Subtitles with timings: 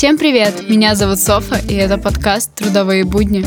[0.00, 0.66] Всем привет!
[0.66, 3.44] Меня зовут Софа, и это подкаст «Трудовые будни».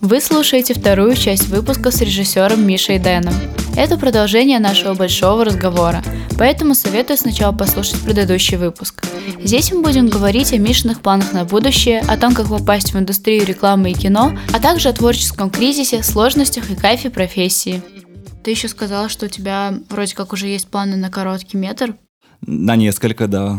[0.00, 3.34] Вы слушаете вторую часть выпуска с режиссером Мишей Дэном.
[3.76, 6.04] Это продолжение нашего большого разговора,
[6.38, 9.02] поэтому советую сначала послушать предыдущий выпуск.
[9.42, 13.44] Здесь мы будем говорить о Мишиных планах на будущее, о том, как попасть в индустрию
[13.44, 17.82] рекламы и кино, а также о творческом кризисе, сложностях и кайфе профессии.
[18.44, 21.96] Ты еще сказала, что у тебя вроде как уже есть планы на короткий метр.
[22.40, 23.58] На несколько, да.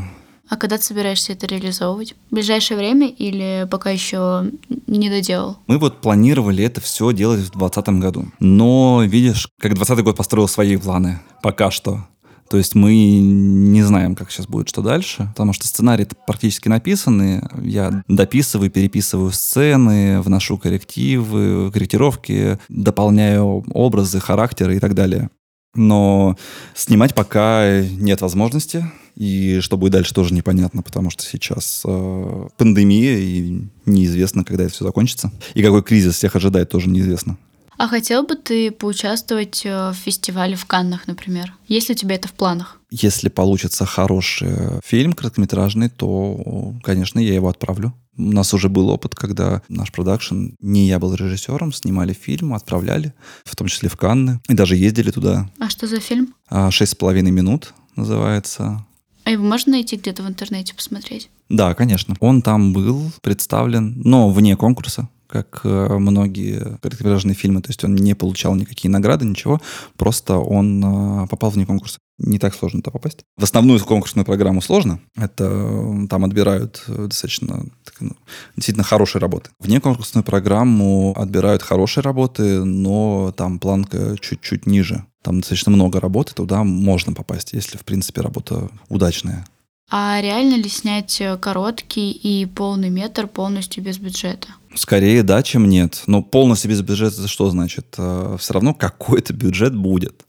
[0.52, 2.14] А когда ты собираешься это реализовывать?
[2.30, 4.52] В ближайшее время или пока еще
[4.86, 5.55] не доделал?
[5.68, 8.26] Мы вот планировали это все делать в 2020 году.
[8.42, 11.22] Но, видишь, как 2020 год построил свои планы.
[11.42, 12.06] Пока что.
[12.50, 17.48] То есть мы не знаем, как сейчас будет, что дальше, потому что сценарии практически написаны.
[17.62, 25.30] Я дописываю, переписываю сцены, вношу коррективы, корректировки, дополняю образы, характеры и так далее.
[25.76, 26.36] Но
[26.76, 28.86] снимать пока нет возможности.
[29.16, 34.73] И что будет дальше, тоже непонятно, потому что сейчас э, пандемия, и неизвестно, когда это
[34.73, 35.31] все закончится.
[35.53, 37.38] И какой кризис всех ожидает, тоже неизвестно.
[37.78, 41.56] А хотел бы ты поучаствовать э, в фестивале в Каннах, например?
[41.68, 42.80] Есть ли у тебя это в планах?
[42.92, 47.94] Если получится хороший фильм короткометражный, то, конечно, я его отправлю.
[48.18, 53.14] У нас уже был опыт, когда наш продакшн, не я был режиссером, снимали фильм, отправляли,
[53.46, 55.50] в том числе в Канны, и даже ездили туда.
[55.59, 56.36] А что за фильм?
[56.50, 58.86] А, «Шесть с половиной минут» называется.
[59.23, 61.30] А его можно найти где-то в интернете посмотреть?
[61.50, 62.16] Да, конечно.
[62.19, 67.62] Он там был представлен, но вне конкурса как э, многие короткометражные фильмы.
[67.62, 69.62] То есть он не получал никакие награды, ничего.
[69.98, 72.00] Просто он э, попал вне конкурса.
[72.18, 73.20] Не так сложно туда попасть.
[73.38, 75.00] В основную конкурсную программу сложно.
[75.16, 77.66] Это э, там отбирают достаточно
[78.00, 78.16] ну,
[78.56, 79.50] действительно хорошие работы.
[79.59, 85.06] Вне конкурсную программу отбирают хорошие работы, но там планка чуть-чуть ниже.
[85.24, 89.46] Там достаточно много работы, туда можно попасть, если, в принципе, работа удачная.
[89.94, 94.47] А реально ли снять короткий и полный метр полностью без бюджета?
[94.73, 96.03] Скорее да, чем нет.
[96.08, 97.96] Но полностью без бюджета это что значит?
[97.97, 100.25] Э, Все равно какой-то бюджет будет.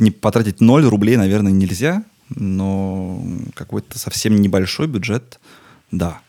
[0.00, 3.22] Не потратить 0 рублей, наверное, нельзя, но
[3.54, 5.38] какой-то совсем небольшой бюджет,
[5.92, 6.20] да,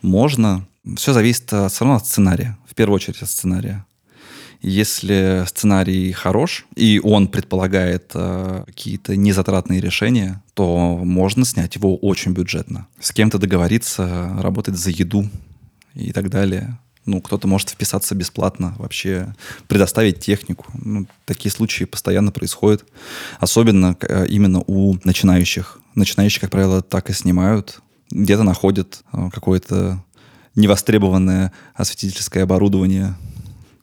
[0.00, 0.66] можно.
[0.96, 3.84] Все зависит э, все равно от сценария, в первую очередь от сценария.
[4.62, 12.32] Если сценарий хорош, и он предполагает э, какие-то незатратные решения, то можно снять его очень
[12.32, 12.86] бюджетно.
[13.00, 15.28] С кем-то договориться, работать за еду
[15.94, 16.78] и так далее.
[17.04, 19.34] Ну, кто-то может вписаться бесплатно, вообще
[19.66, 20.66] предоставить технику.
[20.74, 22.84] Ну, такие случаи постоянно происходят.
[23.40, 25.80] Особенно э, именно у начинающих.
[25.96, 27.80] Начинающие, как правило, так и снимают.
[28.12, 30.04] Где-то находят э, какое-то
[30.54, 33.16] невостребованное осветительское оборудование,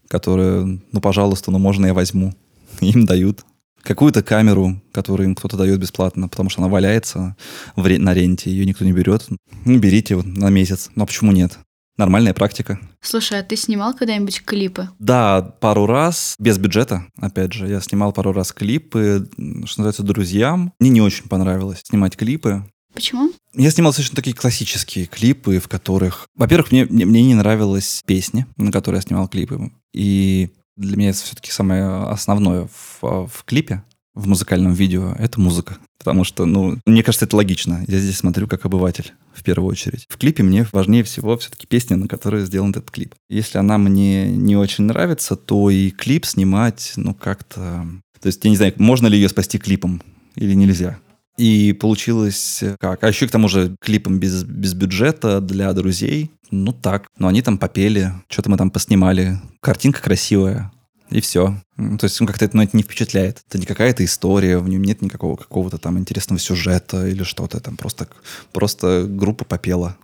[0.09, 2.33] которое, ну, пожалуйста, ну, можно я возьму.
[2.81, 3.45] Им дают
[3.81, 7.37] какую-то камеру, которую им кто-то дает бесплатно, потому что она валяется
[7.77, 9.27] в, на ренте, ее никто не берет.
[9.65, 10.89] Ну, берите вот на месяц.
[10.95, 11.57] Ну, а почему нет?
[11.97, 12.79] Нормальная практика.
[13.01, 14.89] Слушай, а ты снимал когда-нибудь клипы?
[14.99, 17.67] Да, пару раз, без бюджета, опять же.
[17.67, 19.27] Я снимал пару раз клипы,
[19.65, 20.71] что называется, друзьям.
[20.79, 22.63] Мне не очень понравилось снимать клипы.
[22.93, 23.31] Почему?
[23.53, 26.27] Я снимал совершенно такие классические клипы, в которых...
[26.35, 29.71] Во-первых, мне, мне, не нравилась песня, на которой я снимал клипы.
[29.93, 32.67] И для меня это все-таки самое основное
[33.01, 33.83] в, в клипе,
[34.13, 35.77] в музыкальном видео, это музыка.
[35.97, 37.83] Потому что, ну, мне кажется, это логично.
[37.87, 40.05] Я здесь смотрю как обыватель, в первую очередь.
[40.09, 43.15] В клипе мне важнее всего все-таки песня, на которой сделан этот клип.
[43.29, 47.85] Если она мне не очень нравится, то и клип снимать, ну, как-то...
[48.21, 50.01] То есть, я не знаю, можно ли ее спасти клипом
[50.35, 50.99] или нельзя.
[51.39, 53.01] И получилось как?
[53.01, 56.31] А еще к тому же клипом без, без бюджета для друзей.
[56.51, 57.07] Ну так.
[57.17, 59.39] Но они там попели, что-то мы там поснимали.
[59.61, 60.69] Картинка красивая.
[61.09, 61.55] И все.
[61.77, 63.41] То есть как-то это, ну, это не впечатляет.
[63.47, 67.61] Это не какая-то история, в нем нет никакого какого-то там интересного сюжета или что-то.
[67.61, 68.09] Там просто,
[68.51, 69.95] просто группа попела.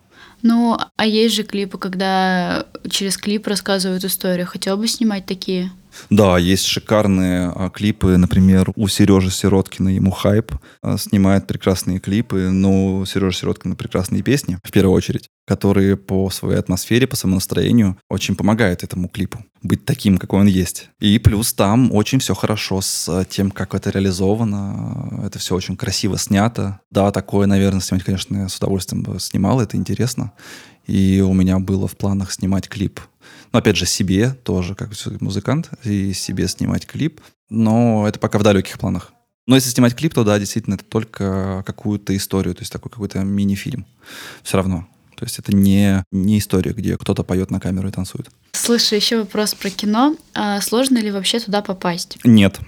[0.42, 4.48] Ну, а есть же клипы, когда через клип рассказывают историю.
[4.48, 5.70] Хотел бы снимать такие?
[6.10, 12.50] Да, есть шикарные а, клипы, например, у Сережи Сироткина, ему хайп, а, снимает прекрасные клипы,
[12.50, 17.98] но Сережа Сироткина прекрасные песни, в первую очередь, которые по своей атмосфере, по своему настроению
[18.10, 20.90] очень помогают этому клипу быть таким, какой он есть.
[21.00, 25.24] И плюс там очень все хорошо с тем, как это реализовано.
[25.26, 26.80] Это все очень красиво снято.
[26.92, 30.32] Да, такое, наверное, снимать, конечно, с удовольствием бы снимал, это интересно.
[30.88, 33.00] И у меня было в планах снимать клип
[33.56, 34.90] но опять же, себе тоже, как
[35.22, 37.22] музыкант, и себе снимать клип.
[37.50, 39.14] Но это пока в далеких планах.
[39.48, 43.20] Но если снимать клип, то да, действительно, это только какую-то историю, то есть такой какой-то
[43.20, 43.86] мини-фильм.
[44.44, 44.90] Все равно.
[45.16, 48.28] То есть это не, не история, где кто-то поет на камеру и танцует.
[48.52, 50.18] Слушай, еще вопрос про кино.
[50.34, 52.18] А сложно ли вообще туда попасть?
[52.26, 52.60] Нет,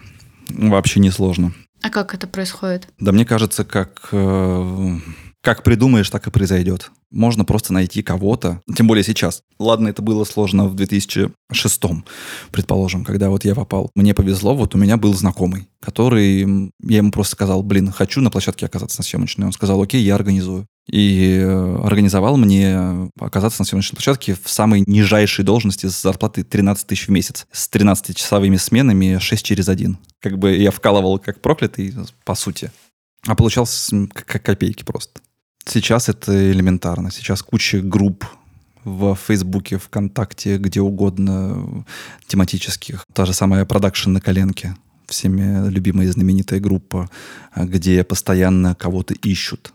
[0.47, 1.53] вообще не сложно.
[1.81, 2.87] А как это происходит?
[2.97, 4.95] Да мне кажется, как, э,
[5.47, 6.91] как придумаешь, так и произойдет.
[7.09, 9.43] Можно просто найти кого-то, тем более сейчас.
[9.59, 11.81] Ладно, это было сложно в 2006,
[12.51, 13.89] предположим, когда вот я попал.
[13.95, 16.41] Мне повезло, вот у меня был знакомый, который,
[16.81, 19.45] я ему просто сказал, блин, хочу на площадке оказаться на съемочной.
[19.45, 20.65] Он сказал, окей, я организую.
[20.91, 26.87] И э, организовал мне оказаться на съемочной площадке в самой нижайшей должности с зарплатой 13
[26.87, 27.47] тысяч в месяц.
[27.53, 29.97] С 13-часовыми сменами 6 через 1.
[30.19, 31.93] Как бы я вкалывал как проклятый,
[32.25, 32.69] по сути.
[33.25, 35.21] А получалось как копейки просто.
[35.67, 37.11] Сейчас это элементарно.
[37.11, 38.25] Сейчас куча групп
[38.85, 41.85] в Фейсбуке, ВКонтакте, где угодно,
[42.27, 43.03] тематических.
[43.13, 44.77] Та же самая продакшн на коленке,
[45.07, 47.09] всеми любимая и знаменитая группа,
[47.55, 49.73] где постоянно кого-то ищут,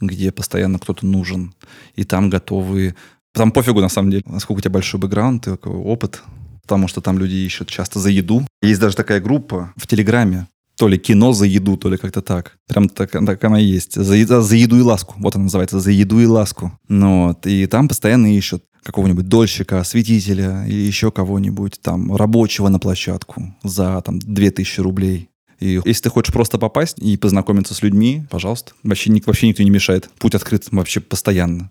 [0.00, 1.54] где постоянно кто-то нужен,
[1.94, 2.96] и там готовы...
[3.32, 6.22] Там пофигу, на самом деле, насколько у тебя большой бэкграунд, опыт,
[6.62, 8.46] потому что там люди ищут часто за еду.
[8.60, 10.48] Есть даже такая группа в Телеграме,
[10.82, 12.58] то ли кино за еду, то ли как-то так.
[12.66, 13.94] Прям так, так она и есть.
[13.94, 15.14] За, за, еду и ласку.
[15.18, 15.78] Вот она называется.
[15.78, 16.72] За еду и ласку.
[16.88, 17.46] Ну, вот.
[17.46, 24.00] И там постоянно ищут какого-нибудь дольщика, осветителя или еще кого-нибудь там рабочего на площадку за
[24.00, 25.28] там 2000 рублей.
[25.62, 29.70] И если ты хочешь просто попасть и познакомиться с людьми, пожалуйста, вообще, вообще никто не
[29.70, 30.10] мешает.
[30.18, 31.70] Путь открыт вообще постоянно.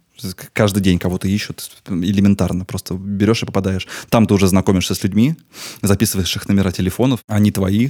[0.54, 2.64] Каждый день кого-то ищут элементарно.
[2.64, 3.88] Просто берешь и попадаешь.
[4.10, 5.36] Там ты уже знакомишься с людьми,
[5.82, 7.90] записываешь их номера телефонов, они твои,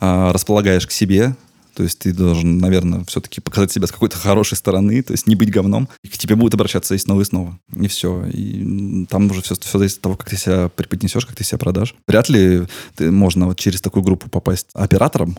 [0.00, 1.36] а, располагаешь к себе,
[1.74, 5.34] то есть ты должен, наверное, все-таки показать себя с какой-то хорошей стороны, то есть не
[5.34, 5.88] быть говном.
[6.02, 7.58] И к тебе будут обращаться и снова и снова.
[7.78, 8.24] И все.
[8.26, 11.58] И там уже все, все зависит от того, как ты себя преподнесешь, как ты себя
[11.58, 11.94] продашь.
[12.06, 12.62] Вряд ли
[12.94, 15.38] ты, можно вот через такую группу попасть оператором,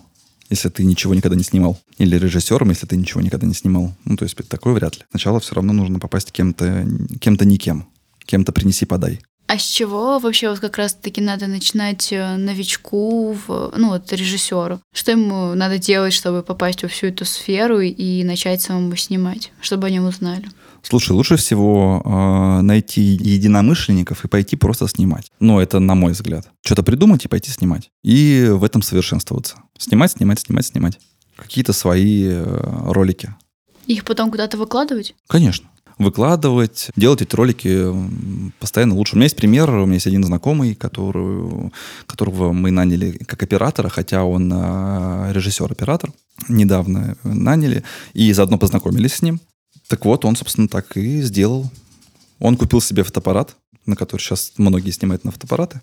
[0.50, 1.80] если ты ничего никогда не снимал.
[1.98, 3.94] Или режиссером, если ты ничего никогда не снимал.
[4.04, 5.02] Ну, то есть такое вряд ли.
[5.10, 6.86] Сначала все равно нужно попасть кем-то,
[7.20, 7.88] кем-то никем.
[8.24, 9.20] Кем-то принеси-подай.
[9.48, 14.80] А с чего вообще вот как раз-таки надо начинать э, новичку, в, ну вот режиссеру?
[14.92, 19.86] Что ему надо делать, чтобы попасть во всю эту сферу и начать самому снимать, чтобы
[19.86, 20.48] о нем узнали?
[20.82, 25.30] Слушай, лучше всего э, найти единомышленников и пойти просто снимать.
[25.38, 26.48] Ну, это на мой взгляд.
[26.64, 27.90] Что-то придумать и пойти снимать.
[28.02, 29.56] И в этом совершенствоваться.
[29.78, 30.98] Снимать, снимать, снимать, снимать.
[31.36, 33.34] Какие-то свои э, ролики.
[33.86, 35.14] Их потом куда-то выкладывать?
[35.28, 37.86] Конечно выкладывать, делать эти ролики
[38.60, 39.14] постоянно лучше.
[39.14, 41.70] У меня есть пример, у меня есть один знакомый, который,
[42.06, 46.12] которого мы наняли как оператора, хотя он а, режиссер-оператор,
[46.48, 47.82] недавно наняли,
[48.12, 49.40] и заодно познакомились с ним.
[49.88, 51.70] Так вот, он, собственно, так и сделал.
[52.40, 53.56] Он купил себе фотоаппарат,
[53.86, 55.80] на который сейчас многие снимают на фотоаппараты.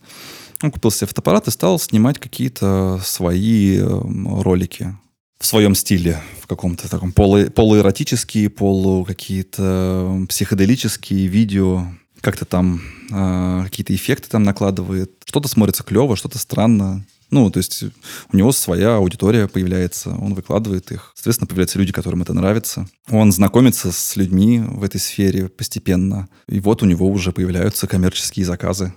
[0.61, 4.95] Он купил себе фотоаппарат и стал снимать какие-то свои ролики
[5.39, 11.87] в своем стиле, в каком-то таком полу, полуэротические, полу какие-то психоделические видео,
[12.21, 12.81] как-то там
[13.11, 15.11] э, какие-то эффекты там накладывает.
[15.25, 17.05] Что-то смотрится клево, что-то странно.
[17.29, 17.83] Ну, то есть
[18.31, 21.11] у него своя аудитория появляется, он выкладывает их.
[21.15, 22.87] Соответственно, появляются люди, которым это нравится.
[23.09, 26.29] Он знакомится с людьми в этой сфере постепенно.
[26.47, 28.93] И вот у него уже появляются коммерческие заказы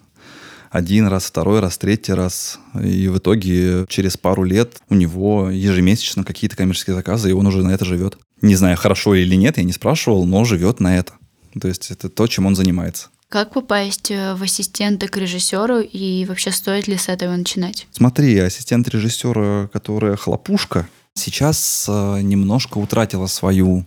[0.71, 2.59] один раз, второй раз, третий раз.
[2.83, 7.63] И в итоге через пару лет у него ежемесячно какие-то коммерческие заказы, и он уже
[7.63, 8.19] на это живет.
[8.43, 11.15] Не знаю, хорошо или нет, я не спрашивал, но живет на это.
[11.61, 13.09] То есть это то, чем он занимается.
[13.29, 17.89] Как попасть э, в ассистента к режиссеру и вообще стоит ли с этого начинать?
[17.91, 23.85] Смотри, ассистент режиссера, которая хлопушка, сейчас э, немножко утратила свою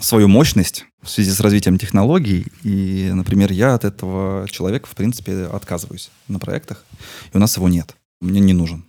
[0.00, 2.46] свою мощность в связи с развитием технологий.
[2.62, 6.84] И, например, я от этого человека, в принципе, отказываюсь на проектах,
[7.32, 7.94] и у нас его нет.
[8.20, 8.84] Мне не нужен.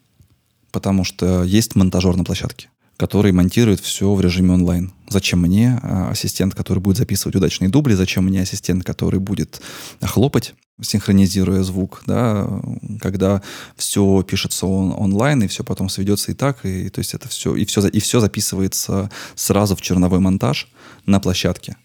[0.72, 4.92] Потому что есть монтажер на площадке, который монтирует все в режиме онлайн.
[5.10, 7.94] Зачем мне а, ассистент, который будет записывать удачные дубли?
[7.94, 9.62] Зачем мне ассистент, который будет
[10.02, 10.56] хлопать?
[10.82, 12.50] синхронизируя звук, да,
[13.00, 13.42] когда
[13.76, 17.56] все пишется он, онлайн, и все потом сведется и так, и то есть это все,
[17.56, 20.68] и все, и все записывается сразу в черновой монтаж
[21.06, 21.78] на площадке.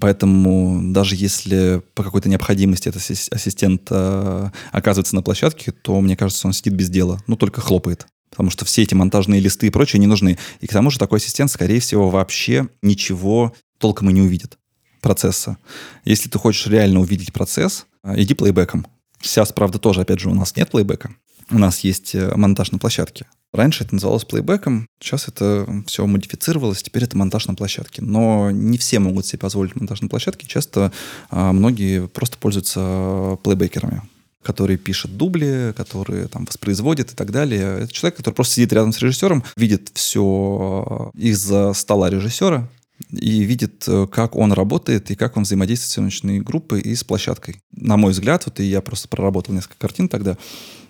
[0.00, 6.46] Поэтому даже если по какой-то необходимости этот ассистент э, оказывается на площадке, то, мне кажется,
[6.46, 8.06] он сидит без дела, ну, только хлопает.
[8.30, 10.38] Потому что все эти монтажные листы и прочее не нужны.
[10.60, 14.56] И к тому же такой ассистент, скорее всего, вообще ничего толком и не увидит
[15.00, 15.58] процесса.
[16.04, 18.86] Если ты хочешь реально увидеть процесс, а, иди плейбеком.
[19.20, 21.14] Сейчас, правда, тоже, опять же, у нас нет плейбека.
[21.50, 23.26] У нас есть э, монтаж на площадке.
[23.52, 28.00] Раньше это называлось плейбеком, сейчас это все модифицировалось, теперь это монтаж на площадке.
[28.00, 30.46] Но не все могут себе позволить монтаж на площадке.
[30.46, 30.90] Часто
[31.28, 34.02] а, многие просто пользуются плейбекерами
[34.42, 37.82] который пишет дубли, который там воспроизводит и так далее.
[37.82, 42.68] Это человек, который просто сидит рядом с режиссером, видит все из-за стола режиссера,
[43.10, 47.60] и видит, как он работает и как он взаимодействует с съемочной группой и с площадкой.
[47.72, 50.36] На мой взгляд, вот и я просто проработал несколько картин тогда,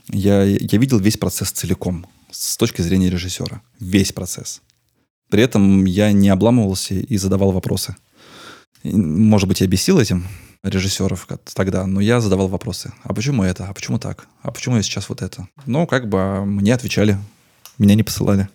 [0.08, 3.62] я, я видел весь процесс целиком с точки зрения режиссера.
[3.78, 4.62] Весь процесс.
[5.30, 7.96] При этом я не обламывался и задавал вопросы.
[8.84, 10.26] Может быть, я бесил этим
[10.62, 12.92] режиссеров тогда, но я задавал вопросы.
[13.02, 13.66] А почему это?
[13.66, 14.28] А почему так?
[14.42, 15.48] А почему я сейчас вот это?
[15.66, 17.18] Ну, как бы а мне отвечали,
[17.78, 18.48] меня не посылали.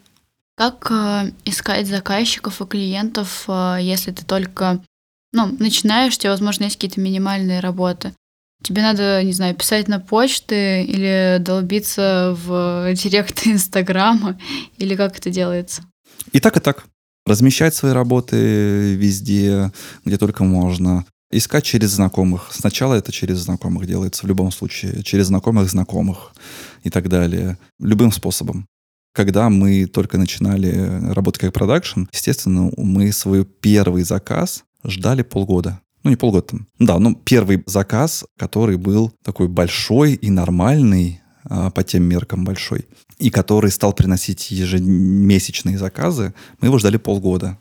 [0.56, 4.82] Как э, искать заказчиков и клиентов, э, если ты только
[5.34, 8.14] ну, начинаешь, у тебя, возможно, есть какие-то минимальные работы?
[8.68, 14.38] Тебе надо, не знаю, писать на почты или долбиться в директ Инстаграма,
[14.78, 15.84] или как это делается?
[16.34, 16.86] И так, и так.
[17.26, 19.72] Размещать свои работы везде,
[20.04, 21.06] где только можно.
[21.32, 22.50] Искать через знакомых.
[22.52, 25.02] Сначала это через знакомых делается в любом случае.
[25.02, 26.34] Через знакомых знакомых
[26.84, 27.58] и так далее.
[27.80, 28.68] Любым способом.
[29.14, 36.12] Когда мы только начинали работать как продакшн, естественно, мы свой первый заказ ждали полгода ну
[36.12, 36.68] не полгода там.
[36.80, 42.86] Да, ну первый заказ, который был такой большой и нормальный, а, по тем меркам большой,
[43.18, 47.58] и который стал приносить ежемесячные заказы, мы его ждали полгода.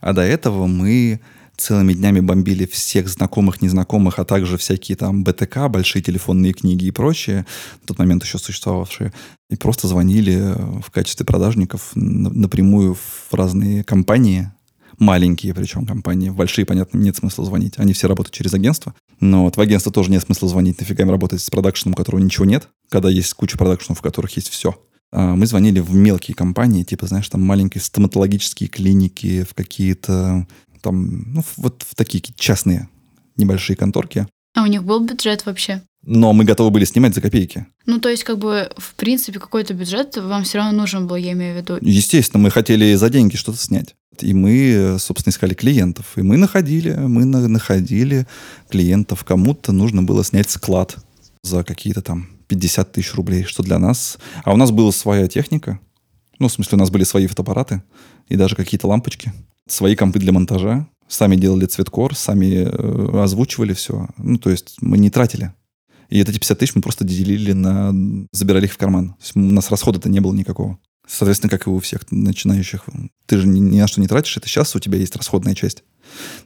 [0.00, 1.20] А до этого мы
[1.56, 6.90] целыми днями бомбили всех знакомых, незнакомых, а также всякие там БТК, большие телефонные книги и
[6.92, 7.44] прочее,
[7.82, 9.12] в тот момент еще существовавшие,
[9.50, 14.52] и просто звонили в качестве продажников напрямую в разные компании,
[15.00, 16.30] маленькие причем компании.
[16.30, 17.74] Большие, понятно, нет смысла звонить.
[17.78, 18.94] Они все работают через агентство.
[19.18, 20.78] Но вот в агентство тоже нет смысла звонить.
[20.78, 24.36] Нафига им работать с продакшеном, у которого ничего нет, когда есть куча продакшенов, в которых
[24.36, 24.80] есть все.
[25.12, 30.46] А мы звонили в мелкие компании, типа, знаешь, там маленькие стоматологические клиники, в какие-то
[30.82, 32.88] там, ну, вот в такие частные
[33.36, 34.26] небольшие конторки.
[34.54, 35.82] А у них был бюджет вообще?
[36.02, 37.66] Но мы готовы были снимать за копейки.
[37.84, 41.32] Ну, то есть, как бы, в принципе, какой-то бюджет вам все равно нужен был, я
[41.32, 41.78] имею в виду.
[41.82, 43.94] Естественно, мы хотели за деньги что-то снять.
[44.20, 46.06] И мы, собственно, искали клиентов.
[46.16, 48.26] И мы находили, мы находили
[48.70, 49.24] клиентов.
[49.24, 50.96] Кому-то нужно было снять склад
[51.42, 54.18] за какие-то там 50 тысяч рублей, что для нас...
[54.44, 55.80] А у нас была своя техника.
[56.38, 57.82] Ну, в смысле, у нас были свои фотоаппараты
[58.28, 59.32] и даже какие-то лампочки.
[59.68, 60.88] Свои компы для монтажа.
[61.08, 64.08] Сами делали цветкор, сами э, озвучивали все.
[64.16, 65.52] Ну, то есть мы не тратили.
[66.10, 67.94] И эти 50 тысяч мы просто делили на...
[68.32, 69.10] Забирали их в карман.
[69.10, 70.78] То есть у нас расхода-то не было никакого.
[71.06, 72.84] Соответственно, как и у всех начинающих.
[73.26, 75.82] Ты же ни, ни на что не тратишь, это сейчас у тебя есть расходная часть.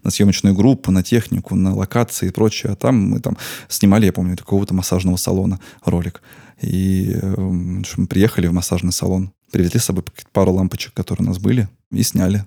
[0.02, 2.72] На съемочную группу, на технику, на локации и прочее.
[2.72, 3.36] А там мы там
[3.68, 6.22] снимали, я помню, какого-то массажного салона ролик.
[6.60, 11.38] И э, мы приехали в массажный салон, привезли с собой пару лампочек, которые у нас
[11.38, 12.44] были, и сняли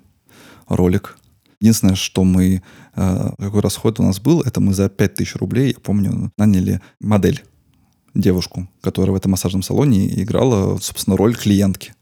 [0.67, 1.17] ролик.
[1.59, 2.61] Единственное, что мы,
[2.95, 7.43] э, какой расход у нас был, это мы за 5000 рублей, я помню, наняли модель
[8.13, 11.93] девушку, которая в этом массажном салоне играла, собственно, роль клиентки.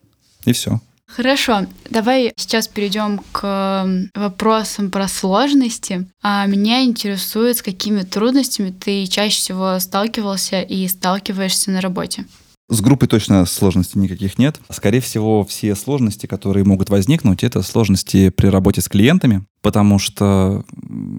[0.46, 0.80] И все.
[1.08, 6.08] Хорошо, давай сейчас перейдем к вопросам про сложности.
[6.22, 12.26] А меня интересует, с какими трудностями ты чаще всего сталкивался и сталкиваешься на работе.
[12.68, 14.60] С группой точно сложностей никаких нет.
[14.70, 20.66] Скорее всего, все сложности, которые могут возникнуть, это сложности при работе с клиентами, потому что,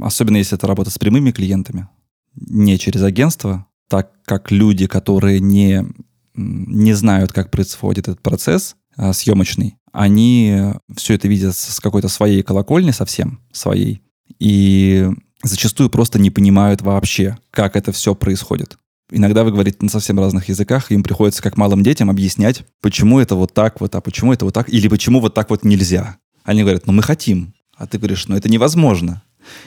[0.02, 1.88] особенно если это работа с прямыми клиентами,
[2.34, 5.86] не через агентство, так как люди, которые не,
[6.34, 12.42] не знают, как происходит этот процесс, Э, съемочный, они все это видят с какой-то своей
[12.42, 14.00] колокольни совсем, своей,
[14.38, 15.10] и
[15.42, 18.78] зачастую просто не понимают вообще, как это все происходит.
[19.10, 23.36] Иногда вы говорите на совсем разных языках, им приходится как малым детям объяснять, почему это
[23.36, 26.16] вот так вот, а почему это вот так, или почему вот так вот нельзя.
[26.42, 27.54] Они говорят, ну мы хотим.
[27.76, 29.22] А ты говоришь, ну это невозможно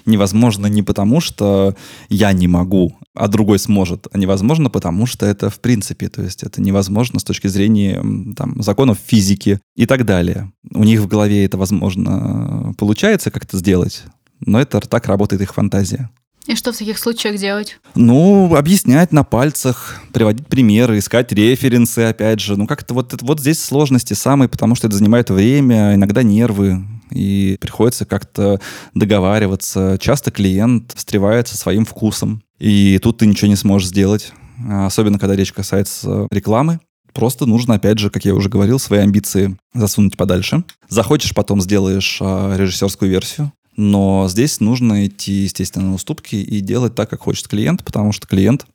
[0.05, 1.75] невозможно не потому, что
[2.09, 6.43] я не могу, а другой сможет, а невозможно потому, что это в принципе, то есть
[6.43, 8.01] это невозможно с точки зрения
[8.35, 10.51] там, законов физики и так далее.
[10.73, 14.03] У них в голове это, возможно, получается как-то сделать,
[14.39, 16.09] но это так работает их фантазия.
[16.49, 17.77] И что в таких случаях делать?
[17.93, 22.57] Ну, объяснять на пальцах, приводить примеры, искать референсы, опять же.
[22.57, 27.55] Ну, как-то вот, вот здесь сложности самые, потому что это занимает время, иногда нервы и
[27.61, 28.59] приходится как-то
[28.95, 29.99] договариваться.
[30.01, 34.33] Часто клиент встревает со своим вкусом, и тут ты ничего не сможешь сделать,
[34.67, 36.79] особенно когда речь касается рекламы.
[37.13, 40.63] Просто нужно, опять же, как я уже говорил, свои амбиции засунуть подальше.
[40.87, 43.51] Захочешь, потом сделаешь а, режиссерскую версию.
[43.81, 48.27] Но здесь нужно идти, естественно, на уступки и делать так, как хочет клиент, потому что
[48.27, 48.65] клиент...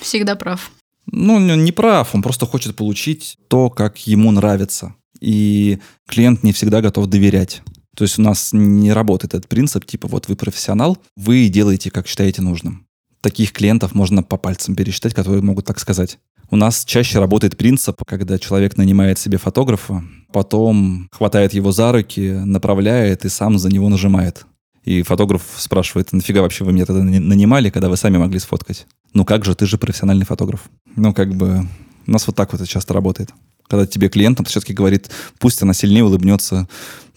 [0.00, 0.72] Всегда прав.
[1.04, 4.94] Ну, не прав, он просто хочет получить то, как ему нравится.
[5.20, 7.60] И клиент не всегда готов доверять.
[7.94, 12.06] То есть у нас не работает этот принцип, типа вот вы профессионал, вы делаете, как
[12.06, 12.86] считаете нужным.
[13.20, 16.18] Таких клиентов можно по пальцам пересчитать, которые могут так сказать.
[16.50, 20.02] У нас чаще работает принцип, когда человек нанимает себе фотографа,
[20.32, 24.46] потом хватает его за руки, направляет и сам за него нажимает.
[24.84, 28.86] И фотограф спрашивает, нафига вообще вы меня тогда нанимали, когда вы сами могли сфоткать?
[29.14, 30.68] Ну как же, ты же профессиональный фотограф.
[30.96, 31.66] Ну как бы
[32.06, 33.30] у нас вот так вот это часто работает.
[33.66, 36.68] Когда тебе клиент все-таки говорит, пусть она сильнее улыбнется,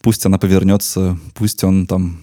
[0.01, 2.21] пусть она повернется, пусть он там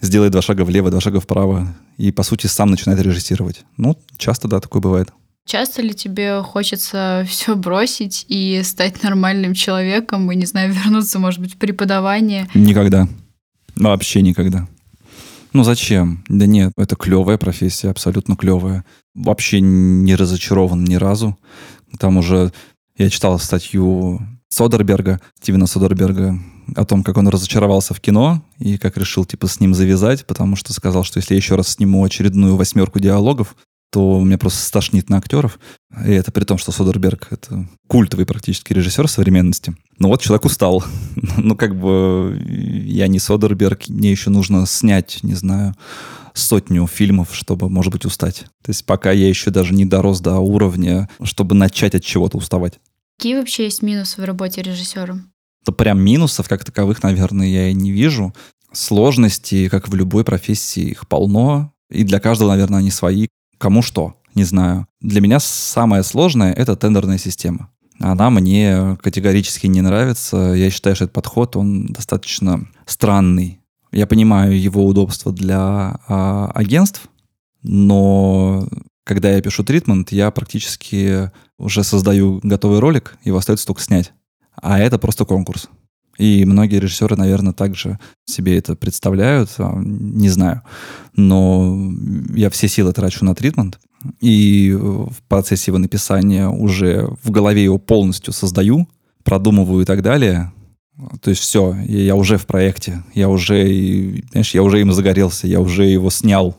[0.00, 3.64] сделает два шага влево, два шага вправо, и, по сути, сам начинает режиссировать.
[3.76, 5.10] Ну, часто, да, такое бывает.
[5.46, 11.40] Часто ли тебе хочется все бросить и стать нормальным человеком, и, не знаю, вернуться, может
[11.40, 12.48] быть, в преподавание?
[12.54, 13.08] Никогда.
[13.80, 14.68] Вообще никогда.
[15.54, 16.22] Ну зачем?
[16.28, 18.84] Да нет, это клевая профессия, абсолютно клевая.
[19.14, 21.38] Вообще не разочарован ни разу.
[21.98, 22.52] Там уже
[22.96, 26.38] я читал статью Содерберга, Стивена Содерберга,
[26.76, 30.56] о том, как он разочаровался в кино и как решил, типа, с ним завязать, потому
[30.56, 33.56] что сказал, что если я еще раз сниму очередную восьмерку диалогов,
[33.90, 35.58] то меня просто стошнит на актеров.
[36.06, 39.74] И это при том, что Содерберг— это культовый практически режиссер современности.
[39.98, 40.84] Но вот человек устал.
[41.36, 42.40] ну, как бы
[42.86, 45.74] я не Содерберг, мне еще нужно снять, не знаю,
[46.34, 48.44] сотню фильмов, чтобы, может быть, устать.
[48.62, 52.78] То есть пока я еще даже не дорос до уровня, чтобы начать от чего-то уставать.
[53.18, 55.32] Какие вообще есть минусы в работе режиссером?
[55.64, 58.32] То прям минусов как таковых, наверное, я и не вижу.
[58.72, 61.72] Сложности, как в любой профессии, их полно.
[61.90, 63.26] И для каждого, наверное, они свои.
[63.60, 64.86] Кому что, не знаю.
[65.02, 67.68] Для меня самое сложное— это тендерная система.
[67.98, 70.54] Она мне категорически не нравится.
[70.54, 73.60] Я считаю, что этот подход, он достаточно странный.
[73.92, 77.02] Я понимаю его удобство для а, агентств,
[77.62, 78.66] но
[79.04, 84.14] когда я пишу тритмент, я практически уже создаю готовый ролик, его остается только снять.
[84.54, 85.68] А это просто конкурс.
[86.20, 90.60] И многие режиссеры, наверное, также себе это представляют, а, не знаю.
[91.16, 91.90] Но
[92.34, 93.80] я все силы трачу на тритмент,
[94.20, 98.86] и в процессе его написания уже в голове его полностью создаю,
[99.24, 100.52] продумываю и так далее.
[101.22, 105.60] То есть все, я уже в проекте, я уже, знаешь, я уже им загорелся, я
[105.60, 106.54] уже его снял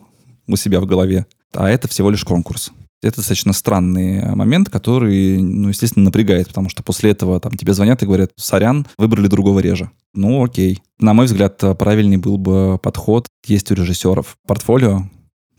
[0.47, 1.27] у себя в голове.
[1.53, 2.71] А это всего лишь конкурс.
[3.01, 8.03] Это достаточно странный момент, который, ну, естественно, напрягает, потому что после этого там тебе звонят
[8.03, 9.89] и говорят, сорян, выбрали другого реже.
[10.13, 10.81] Ну, окей.
[10.99, 13.27] На мой взгляд, правильный был бы подход.
[13.45, 15.07] Есть у режиссеров портфолио,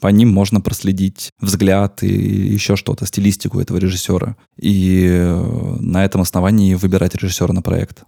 [0.02, 4.36] по ним можно проследить взгляд и еще что-то, стилистику этого режиссера.
[4.60, 8.02] И э, на этом основании выбирать режиссера на проект,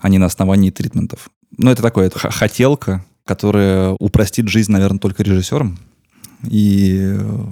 [0.00, 1.30] а не на основании тритментов.
[1.56, 5.78] Ну, это такое, это хотелка, которая упростит жизнь, наверное, только режиссерам.
[6.44, 7.44] И э,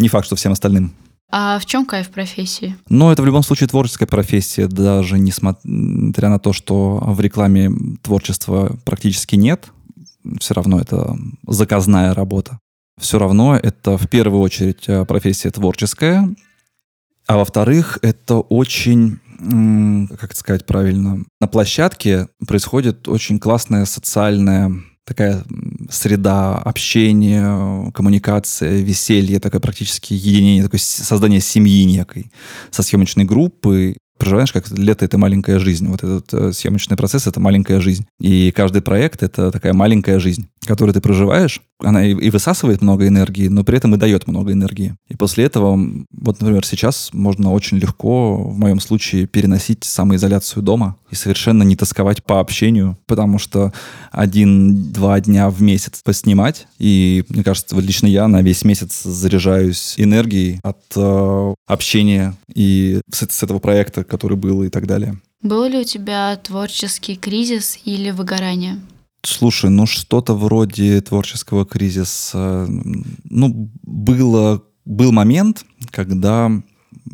[0.00, 0.92] не факт, что всем остальным.
[1.32, 2.76] А в чем кайф профессии?
[2.88, 7.70] Ну, это в любом случае творческая профессия, даже несмотря на то, что в рекламе
[8.02, 9.70] творчества практически нет,
[10.40, 12.58] все равно это заказная работа.
[12.98, 16.28] Все равно это в первую очередь э, профессия творческая,
[17.26, 19.20] а во-вторых, это очень
[20.18, 24.70] как сказать правильно, на площадке происходит очень классная социальная
[25.10, 25.42] такая
[25.90, 32.30] среда общения, коммуникация, веселье, такое практически единение, такое создание семьи некой
[32.70, 35.88] со съемочной группой проживаешь, как лето— это маленькая жизнь.
[35.88, 38.06] Вот этот э, съемочный процесс— это маленькая жизнь.
[38.20, 41.60] И каждый проект— это такая маленькая жизнь, которую ты проживаешь.
[41.80, 44.94] Она и, и высасывает много энергии, но при этом и дает много энергии.
[45.08, 45.72] И после этого,
[46.12, 51.74] вот, например, сейчас можно очень легко, в моем случае, переносить самоизоляцию дома и совершенно не
[51.74, 53.72] тосковать по общению, потому что
[54.12, 60.60] один-два дня в месяц поснимать, и, мне кажется, лично я на весь месяц заряжаюсь энергией
[60.62, 65.18] от э, общения и с, с этого проекта, который был и так далее.
[65.42, 68.78] Был ли у тебя творческий кризис или выгорание?
[69.22, 72.66] Слушай, ну что-то вроде творческого кризиса.
[73.24, 76.50] Ну, было, был момент, когда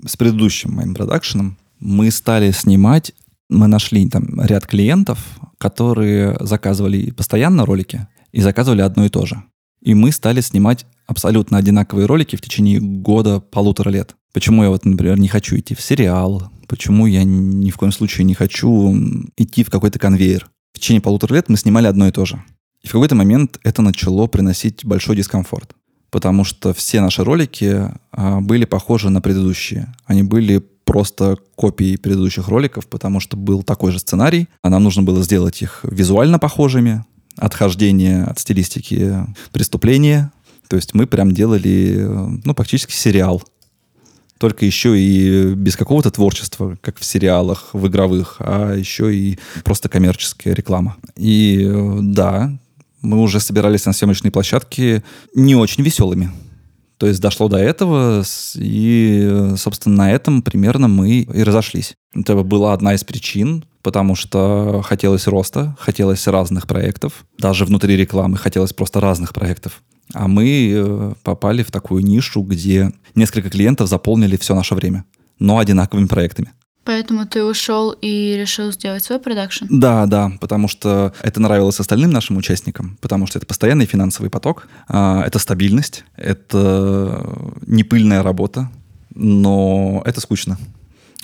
[0.07, 3.13] с предыдущим моим продакшеном мы стали снимать,
[3.49, 5.19] мы нашли там ряд клиентов,
[5.59, 9.43] которые заказывали постоянно ролики и заказывали одно и то же.
[9.83, 14.17] И мы стали снимать абсолютно одинаковые ролики в течение года, полутора лет.
[14.33, 18.25] Почему я вот, например, не хочу идти в сериал, почему я ни в коем случае
[18.25, 18.95] не хочу
[19.37, 20.51] идти в какой-то конвейер.
[20.77, 22.39] В течение полутора лет мы снимали одно и то же.
[22.83, 25.73] И в какой-то момент это начало приносить большой дискомфорт.
[26.11, 29.95] Потому что все наши ролики а, были похожи на предыдущие.
[30.05, 35.03] Они были просто копией предыдущих роликов, потому что был такой же сценарий, а нам нужно
[35.03, 37.07] было сделать их визуально похожими,
[37.39, 40.31] отхождение от стилистики преступления.
[40.69, 42.07] То есть мы прям делали,
[42.45, 43.43] ну, практически сериал
[44.39, 49.89] только еще и без какого-то творчества, как в сериалах, в игровых, а еще и просто
[49.89, 50.97] коммерческая реклама.
[51.17, 52.59] И э, да,
[53.03, 55.03] мы уже собирались на съемочной площадке
[55.35, 56.31] не очень веселыми.
[56.99, 61.95] То есть дошло до этого, и, собственно, на этом примерно мы и разошлись.
[62.15, 67.27] Это была одна из причин, потому что хотелось роста, хотелось разных проектов.
[67.39, 69.83] Даже внутри рекламы хотелось просто разных проектов.
[70.15, 75.05] А мы э, попали в такую нишу, где несколько клиентов заполнили все наше время,
[75.39, 76.53] но одинаковыми проектами.
[76.87, 79.65] Поэтому ты ушел и решил сделать свой продакшн?
[79.69, 84.69] Да, да, потому что это нравилось остальным нашим участникам, потому что это постоянный финансовый поток,
[84.87, 87.29] а, это стабильность, это
[87.67, 88.71] непыльная работа,
[89.13, 90.59] но это скучно.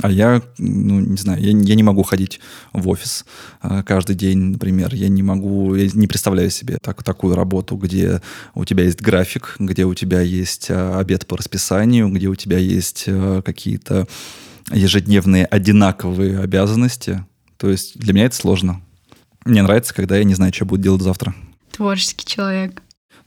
[0.01, 2.41] А я, ну, не знаю, я, я не могу ходить
[2.73, 3.25] в офис
[3.63, 4.95] э, каждый день, например.
[4.95, 8.21] Я не могу, я не представляю себе так, такую работу, где
[8.55, 12.59] у тебя есть график, где у тебя есть э, обед по расписанию, где у тебя
[12.59, 14.07] есть э, какие-то
[14.71, 17.25] ежедневные одинаковые обязанности.
[17.59, 18.81] То есть для меня это сложно.
[19.45, 21.35] Мне нравится, когда я не знаю, что буду делать завтра.
[21.73, 22.83] Творческий человек.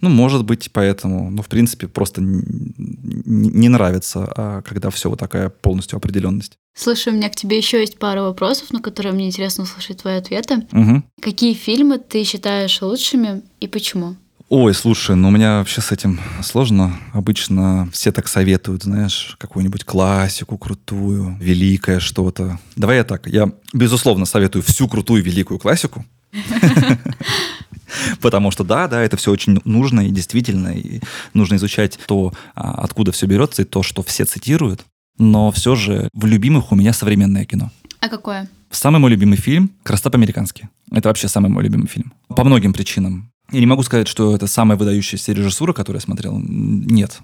[0.05, 1.31] Ну, может быть, поэтому.
[1.31, 6.59] Ну, в принципе, просто не, нравится, а когда все вот такая полностью определенность.
[6.75, 10.17] Слушай, у меня к тебе еще есть пара вопросов, на которые мне интересно услышать твои
[10.17, 10.67] ответы.
[10.71, 11.01] Угу.
[11.21, 14.15] Какие фильмы ты считаешь лучшими и почему?
[14.49, 16.95] Ой, слушай, ну у меня вообще с этим сложно.
[17.11, 22.59] Обычно все так советуют, знаешь, какую-нибудь классику крутую, великое что-то.
[22.75, 26.05] Давай я так, я безусловно советую всю крутую великую классику.
[28.21, 31.01] Потому что да, да, это все очень нужно и действительно, и
[31.33, 34.85] нужно изучать то, а, откуда все берется, и то, что все цитируют.
[35.17, 37.71] Но все же в любимых у меня современное кино.
[38.01, 38.49] А какое?
[38.69, 40.69] Самый мой любимый фильм «Красота по-американски».
[40.91, 42.13] Это вообще самый мой любимый фильм.
[42.27, 43.31] По многим причинам.
[43.51, 46.37] Я не могу сказать, что это самая выдающаяся режиссура, которую я смотрел.
[46.37, 47.19] Нет.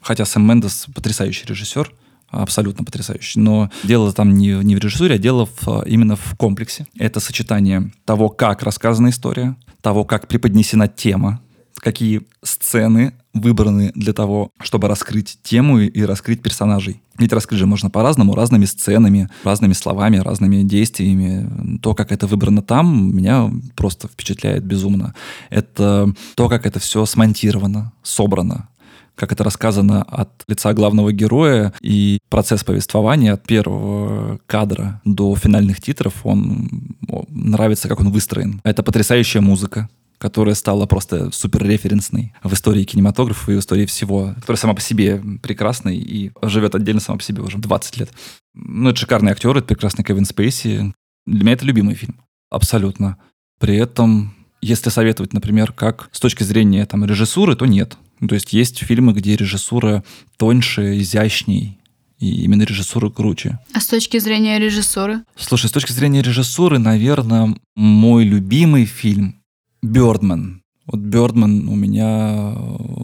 [0.00, 1.90] Хотя Сэм Мендес потрясающий режиссер,
[2.30, 3.40] абсолютно потрясающий.
[3.40, 6.86] Но дело там не, не в режиссуре, а дело в, именно в комплексе.
[6.98, 11.40] Это сочетание того, как рассказана история, того, как преподнесена тема,
[11.76, 17.02] какие сцены выбраны для того, чтобы раскрыть тему и раскрыть персонажей.
[17.18, 21.78] Ведь раскрыть же можно по-разному, разными сценами, разными словами, разными действиями.
[21.80, 25.14] То, как это выбрано там, меня просто впечатляет безумно.
[25.50, 28.68] Это то, как это все смонтировано, собрано,
[29.14, 35.80] как это рассказано от лица главного героя, и процесс повествования от первого кадра до финальных
[35.80, 36.96] титров, он
[37.28, 38.60] нравится, как он выстроен.
[38.64, 44.34] Это потрясающая музыка, которая стала просто супер референсной в истории кинематографа и в истории всего,
[44.36, 48.10] которая сама по себе прекрасной и живет отдельно сама по себе уже 20 лет.
[48.54, 50.94] Ну, это шикарный актер, это прекрасный Кевин Спейси.
[51.26, 52.20] Для меня это любимый фильм.
[52.50, 53.18] Абсолютно.
[53.58, 57.96] При этом, если советовать, например, как с точки зрения там, режиссуры, то нет.
[58.20, 60.04] Ну, то есть есть фильмы, где режиссура
[60.36, 61.78] тоньше, изящней,
[62.18, 63.58] и именно режиссура круче.
[63.72, 65.22] А с точки зрения режиссуры?
[65.36, 69.42] Слушай, с точки зрения режиссуры, наверное, мой любимый фильм
[69.82, 70.62] «Бёрдман».
[70.86, 72.54] Вот «Бёрдман» у меня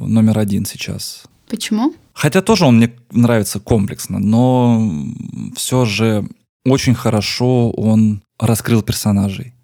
[0.01, 1.25] номер один сейчас.
[1.49, 1.95] Почему?
[2.13, 4.93] Хотя тоже он мне нравится комплексно, но
[5.57, 6.29] все же
[6.65, 9.55] очень хорошо он раскрыл персонажей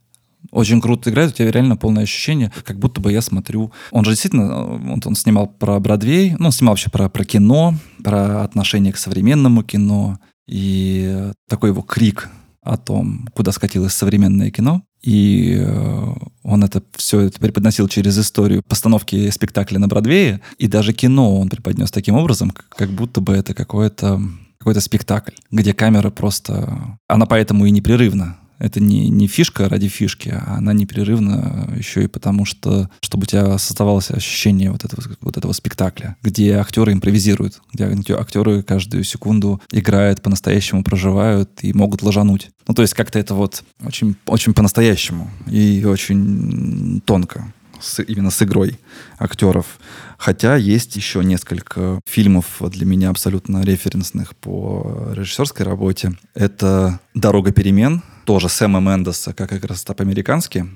[0.56, 3.72] очень круто играет, у тебя реально полное ощущение, как будто бы я смотрю.
[3.90, 7.74] Он же действительно, он, он снимал про Бродвей, ну, он снимал вообще про, про кино,
[8.02, 12.30] про отношение к современному кино, и такой его крик
[12.62, 14.82] о том, куда скатилось современное кино.
[15.02, 20.40] И э, он это все это преподносил через историю постановки спектакля на Бродвее.
[20.58, 24.20] И даже кино он преподнес таким образом, как будто бы это какой-то
[24.58, 26.98] какой-то спектакль, где камера просто...
[27.06, 32.08] Она поэтому и непрерывна это не, не фишка ради фишки, а она непрерывна еще и
[32.08, 37.60] потому, что чтобы у тебя создавалось ощущение вот этого, вот этого спектакля, где актеры импровизируют,
[37.72, 42.50] где актеры каждую секунду играют, по-настоящему проживают и могут ложануть.
[42.68, 48.42] Ну, то есть как-то это вот очень, очень по-настоящему и очень тонко с, именно с
[48.42, 48.78] игрой
[49.18, 49.78] актеров.
[50.18, 56.14] Хотя есть еще несколько фильмов для меня абсолютно референсных по режиссерской работе.
[56.34, 60.66] Это «Дорога перемен», тоже Сэма Мендеса, как как раз по-американски.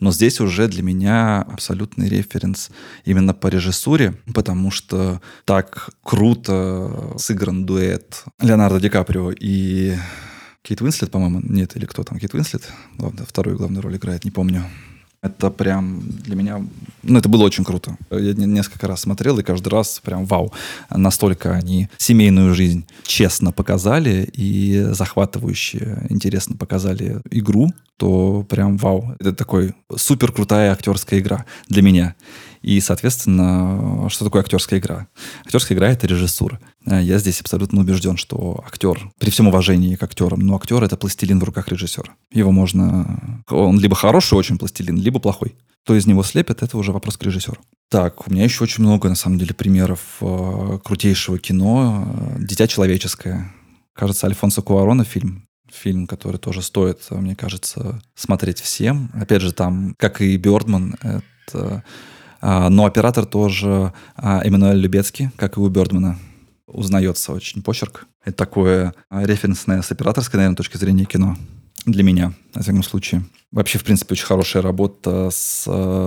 [0.00, 2.70] Но здесь уже для меня абсолютный референс
[3.04, 9.96] именно по режиссуре, потому что так круто сыгран дуэт Леонардо Ди Каприо и
[10.62, 12.62] Кейт Уинслет, по-моему, нет, или кто там, Кейт Уинслет,
[12.96, 14.64] главное, вторую главную роль играет, не помню.
[15.24, 16.62] Это прям для меня...
[17.02, 17.96] Ну, это было очень круто.
[18.10, 20.52] Я несколько раз смотрел, и каждый раз прям вау.
[20.90, 29.14] Настолько они семейную жизнь честно показали и захватывающе, интересно показали игру, то прям вау.
[29.18, 32.14] Это такой супер крутая актерская игра для меня.
[32.60, 35.06] И, соответственно, что такое актерская игра?
[35.46, 36.60] Актерская игра— это режиссура.
[36.86, 40.96] Э, я здесь абсолютно убежден, что актер, при всем уважении к актерам, но актер— это
[40.96, 42.12] пластилин в руках режиссера.
[42.30, 43.42] Его можно...
[43.48, 45.54] Он либо хороший очень пластилин, либо плохой.
[45.84, 47.58] Кто из него слепит, это уже вопрос к режиссеру.
[47.90, 52.06] Так, у меня еще очень много, на самом деле, примеров э, крутейшего кино.
[52.38, 53.52] «Дитя человеческое».
[53.92, 55.46] Кажется, Альфонсо Куарона фильм.
[55.72, 59.10] Фильм, который тоже стоит, мне кажется, смотреть всем.
[59.14, 61.82] Опять же, там, как и Бёрдман, это
[62.40, 66.18] но оператор тоже Эммануэль Любецкий, как и у Бёрдмана.
[66.66, 68.06] Узнается очень почерк.
[68.24, 71.36] Это такое референсное с операторской, наверное, точки зрения кино
[71.84, 73.24] для меня, на всяком случае.
[73.52, 75.64] Вообще, в принципе, очень хорошая работа с,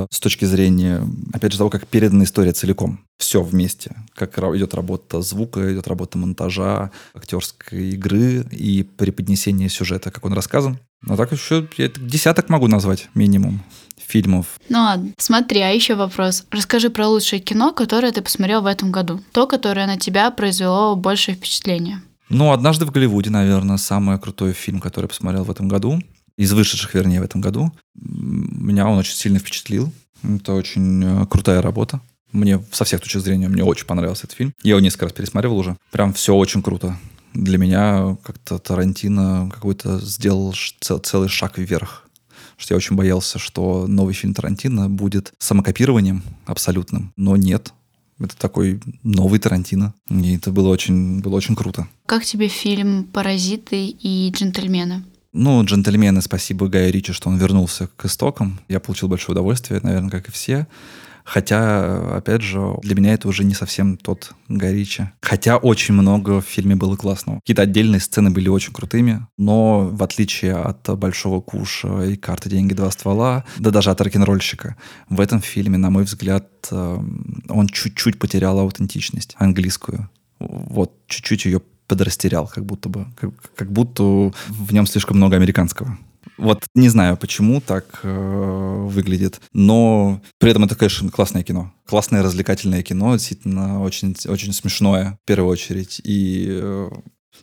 [0.10, 3.00] с точки зрения, опять же, того, как передана история целиком.
[3.17, 3.96] Все вместе.
[4.13, 10.80] Как идет работа звука, идет работа монтажа, актерской игры и преподнесение сюжета, как он рассказан.
[11.05, 13.62] А так еще я десяток могу назвать минимум
[13.97, 14.60] фильмов.
[14.69, 16.45] Ну ладно, смотри, а еще вопрос.
[16.49, 19.21] Расскажи про лучшее кино, которое ты посмотрел в этом году.
[19.33, 22.01] То, которое на тебя произвело большее впечатление.
[22.29, 26.01] Ну, «Однажды в Голливуде», наверное, самый крутой фильм, который я посмотрел в этом году.
[26.38, 27.71] Из вышедших, вернее, в этом году.
[27.95, 29.91] Меня он очень сильно впечатлил.
[30.23, 32.01] Это очень э, крутая работа.
[32.31, 34.53] Мне со всех точек зрения, мне очень понравился этот фильм.
[34.62, 35.77] Я его несколько раз пересматривал уже.
[35.91, 36.97] Прям все очень круто.
[37.33, 42.07] Для меня как-то Тарантино какой-то сделал целый шаг вверх
[42.57, 47.13] что я очень боялся, что новый фильм Тарантино будет самокопированием абсолютным.
[47.15, 47.71] Но нет,
[48.19, 49.93] это такой новый Тарантино.
[50.09, 51.87] И это было очень, было очень круто.
[52.05, 55.03] Как тебе фильм «Паразиты» и «Джентльмены»?
[55.33, 58.59] Ну, «Джентльмены», спасибо Гаю Ричи, что он вернулся к истокам.
[58.67, 60.67] Я получил большое удовольствие, наверное, как и все.
[61.27, 65.09] Хотя, опять же, для меня это уже не совсем тот Горичи.
[65.21, 67.41] Хотя очень много в фильме было классного.
[67.41, 72.73] Какие-то отдельные сцены были очень крутыми, но в отличие от «Большого куша» и «Карты, деньги,
[72.73, 74.77] два ствола», да даже от рок-н-ролльщика,
[75.09, 76.99] в этом фильме, на мой взгляд, э,
[77.49, 80.09] он чуть-чуть потерял аутентичность английскую.
[80.39, 83.05] Вот, чуть-чуть ее подрастерял, как будто бы.
[83.19, 85.97] Как, как будто в нем слишком много американского.
[86.37, 91.73] Вот не знаю, почему так э, выглядит, но при этом это, конечно, классное кино.
[91.85, 96.01] Классное развлекательное кино, действительно очень, очень смешное, в первую очередь.
[96.03, 96.89] И э,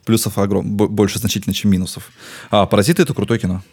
[0.05, 2.11] плюсов огром, больше значительно, чем минусов.
[2.51, 3.63] А «Паразиты»— это крутое кино.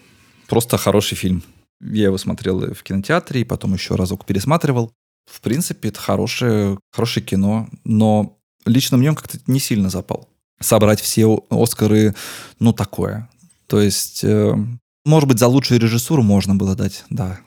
[0.47, 1.43] Просто хороший фильм.
[1.81, 4.91] Я его смотрел в кинотеатре, и потом еще разок пересматривал.
[5.25, 10.29] В принципе, это хорошее, хорошее кино, но лично мне он как-то не сильно запал.
[10.59, 12.15] Собрать все Оскары,
[12.59, 13.29] ну, такое.
[13.67, 14.55] То есть э,
[15.05, 17.39] может быть, за лучшую режиссуру можно было дать, да.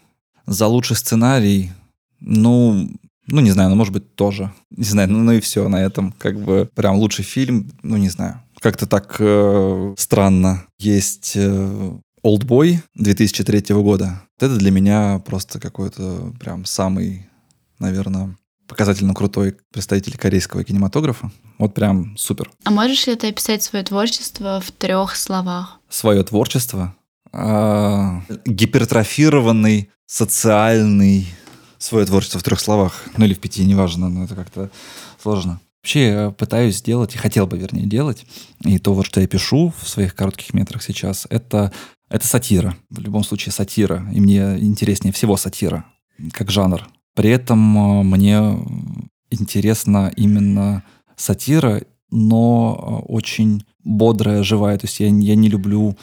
[0.47, 1.73] За лучший сценарий,
[2.21, 2.90] ну,
[3.27, 4.53] ну, не знаю, ну, может быть, тоже.
[4.71, 6.12] Не знаю, ну, ну и все на этом.
[6.19, 8.40] Как бы прям лучший фильм, ну, не знаю.
[8.61, 10.64] Как-то так э, странно.
[10.79, 11.92] Есть э,
[12.23, 14.23] «Олдбой» 2003 года.
[14.40, 17.29] Вот это для меня просто какой-то прям самый,
[17.79, 21.31] наверное, показательно крутой представитель корейского кинематографа.
[21.59, 22.51] Вот прям супер.
[22.64, 25.81] А можешь ли ты описать свое творчество в трех словах?
[25.88, 26.95] Свое творчество?
[27.33, 31.27] Э, гипертрофированный, социальный
[31.79, 34.71] свое творчество в трех словах, ну или в пяти, неважно, но это как-то
[35.21, 35.61] сложно.
[35.83, 38.27] Вообще я пытаюсь сделать, и хотел бы, вернее, делать,
[38.65, 41.73] и то, вот, что я пишу в своих коротких метрах сейчас, это,
[42.09, 42.77] это сатира.
[42.91, 44.05] В любом случае сатира.
[44.12, 45.85] И мне интереснее всего сатира,
[46.33, 46.89] как жанр.
[47.15, 48.59] При этом э, мне
[49.31, 50.83] интересна именно
[51.17, 54.79] сатира, но э, очень бодрая, живая.
[54.79, 55.97] То есть я, я не люблю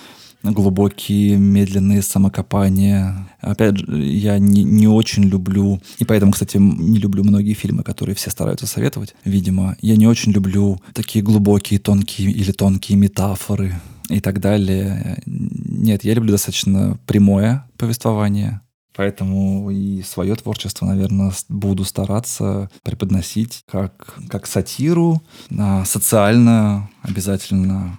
[0.43, 3.27] глубокие, медленные самокопания.
[3.39, 8.15] Опять же, я не, не очень люблю, и поэтому, кстати, не люблю многие фильмы, которые
[8.15, 9.77] все стараются советовать, видимо.
[9.81, 13.79] Я не очень люблю такие глубокие, тонкие или тонкие метафоры
[14.09, 15.21] и так далее.
[15.25, 18.61] Нет, я люблю достаточно прямое повествование,
[18.95, 25.23] Поэтому и свое творчество, наверное, буду стараться преподносить как, как сатиру,
[25.57, 27.97] а социально обязательно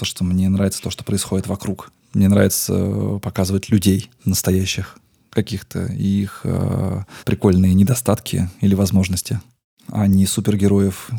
[0.00, 1.92] то, что мне нравится то, что происходит вокруг.
[2.14, 4.96] Мне нравится э, показывать людей настоящих
[5.28, 9.40] каких-то и их э, прикольные недостатки или возможности,
[9.88, 11.10] а не супергероев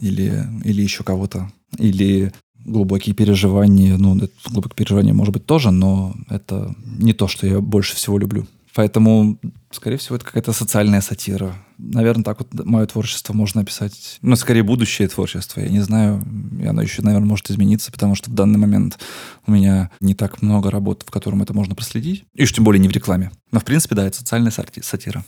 [0.00, 1.50] или, или еще кого-то.
[1.76, 2.32] Или
[2.64, 3.96] глубокие переживания.
[3.96, 4.16] Ну,
[4.48, 8.46] глубокие переживания, может быть, тоже, но это не то, что я больше всего люблю.
[8.76, 9.40] Поэтому,
[9.72, 11.52] скорее всего, это какая-то социальная сатира.
[11.78, 14.18] Наверное, так вот мое творчество можно описать.
[14.22, 15.60] Ну, скорее, будущее творчество.
[15.60, 16.24] Я не знаю,
[16.60, 18.98] и оно еще, наверное, может измениться, потому что в данный момент
[19.46, 22.24] у меня не так много работ, в котором это можно проследить.
[22.34, 23.30] И уж тем более не в рекламе.
[23.50, 25.24] Но, в принципе, да, это социальная сатира.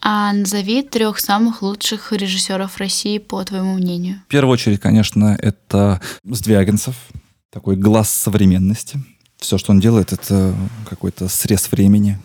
[0.00, 4.20] А назови трех самых лучших режиссеров России, по твоему мнению.
[4.26, 6.94] В первую очередь, конечно, это Сдвягинцев.
[7.50, 9.02] Такой глаз современности.
[9.38, 10.54] Все, что он делает, это
[10.88, 12.18] какой-то срез времени,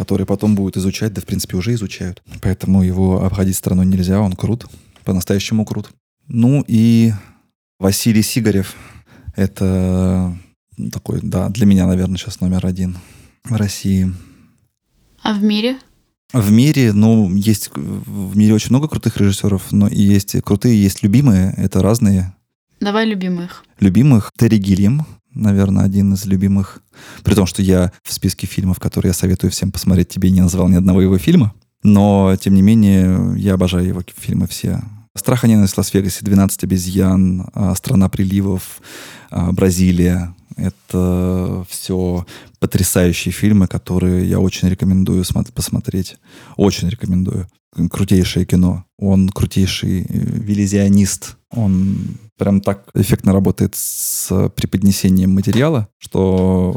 [0.00, 2.22] который потом будут изучать, да, в принципе, уже изучают.
[2.40, 4.64] Поэтому его обходить стороной нельзя, он крут,
[5.04, 5.90] по-настоящему крут.
[6.26, 7.12] Ну и
[7.78, 8.76] Василий Сигарев,
[9.36, 10.34] это
[10.90, 12.96] такой, да, для меня, наверное, сейчас номер один
[13.44, 14.10] в России.
[15.22, 15.76] А в мире?
[16.32, 21.02] В мире, ну, есть в мире очень много крутых режиссеров, но и есть крутые, есть
[21.02, 22.34] любимые, это разные.
[22.80, 23.66] Давай любимых.
[23.80, 26.82] Любимых Терри Гиллиам, наверное, один из любимых.
[27.22, 30.68] При том, что я в списке фильмов, которые я советую всем посмотреть, тебе не назвал
[30.68, 31.54] ни одного его фильма.
[31.82, 34.80] Но, тем не менее, я обожаю его фильмы все.
[35.16, 38.80] «Страх и ненависть в Лас-Вегасе», «12 обезьян», а, «Страна приливов»,
[39.30, 40.34] а, «Бразилия».
[40.56, 42.26] Это все
[42.58, 46.16] потрясающие фильмы, которые я очень рекомендую посмотреть.
[46.56, 47.48] Очень рекомендую.
[47.90, 48.84] Крутейшее кино.
[48.98, 51.36] Он крутейший э, вилизионист.
[51.52, 56.74] Он прям так эффектно работает с преподнесением материала, что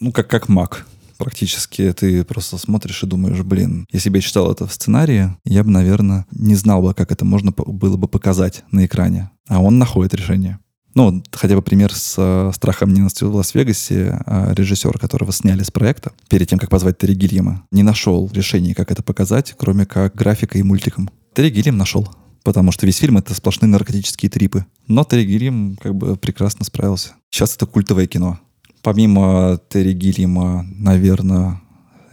[0.00, 0.86] ну как, как маг
[1.18, 5.64] практически ты просто смотришь и думаешь, блин, если бы я читал это в сценарии, я
[5.64, 9.30] бы, наверное, не знал бы, как это можно было бы показать на экране.
[9.48, 10.60] А он находит решение.
[10.94, 14.20] Ну, хотя бы пример с э, «Страхом ненависти в Лас-Вегасе».
[14.26, 18.74] Э, режиссер, которого сняли с проекта, перед тем, как позвать Терри Гильяма, не нашел решения,
[18.74, 21.10] как это показать, кроме как графикой и мультиком.
[21.34, 22.08] Терри Гильям нашел
[22.44, 24.64] потому что весь фильм— это сплошные наркотические трипы.
[24.86, 27.14] Но Терри Гильям как бы прекрасно справился.
[27.30, 28.38] Сейчас это культовое кино
[28.82, 31.60] помимо Терри Гиллима, наверное,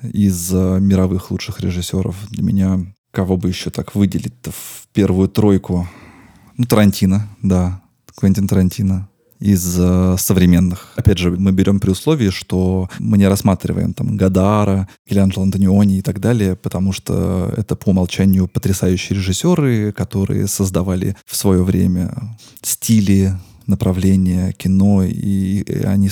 [0.01, 2.79] из э, мировых лучших режиссеров для меня,
[3.11, 5.88] кого бы еще так выделить в первую тройку?
[6.57, 7.81] Ну, Тарантино, да,
[8.15, 9.09] Квентин Тарантино
[9.39, 10.93] из э, современных.
[10.95, 16.02] Опять же, мы берем при условии, что мы не рассматриваем там Гадара, Гелианджело Антониони и
[16.02, 22.13] так далее, потому что это по умолчанию потрясающие режиссеры, которые создавали в свое время
[22.62, 23.34] стили,
[23.67, 26.10] направления кино, и они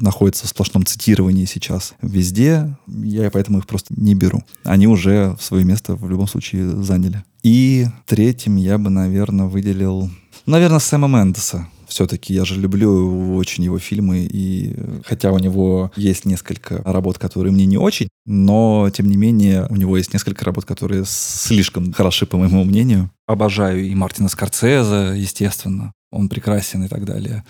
[0.00, 2.76] находятся в сплошном цитировании сейчас везде.
[2.86, 4.42] Я поэтому их просто не беру.
[4.64, 7.22] Они уже свое место в любом случае заняли.
[7.42, 10.10] И третьим я бы, наверное, выделил,
[10.46, 11.68] наверное, Сэма Мендеса.
[11.98, 14.72] Все-таки я же люблю очень его фильмы, и
[15.04, 19.74] хотя у него есть несколько работ, которые мне не очень, но, тем не менее, у
[19.74, 23.10] него есть несколько работ, которые слишком хороши, по моему мнению.
[23.26, 27.44] Обожаю и Мартина Скорцезе, естественно он прекрасен и так далее.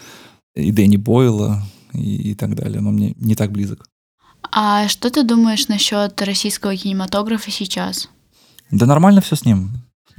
[0.55, 3.85] И Дэнни Бойла и, и так далее, но мне не так близок.
[4.51, 8.09] А что ты думаешь насчет российского кинематографа сейчас?
[8.71, 9.73] Да нормально все с ним.